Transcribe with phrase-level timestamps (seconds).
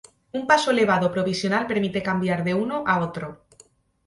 [0.37, 3.27] Una paso elevado provisional permite cambiar de uno a otro.